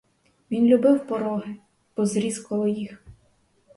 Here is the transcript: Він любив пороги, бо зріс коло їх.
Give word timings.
Він 0.51 0.67
любив 0.67 1.07
пороги, 1.07 1.55
бо 1.97 2.05
зріс 2.05 2.39
коло 2.39 2.67
їх. 2.67 3.03